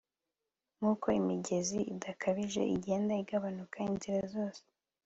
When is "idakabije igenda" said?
1.93-3.13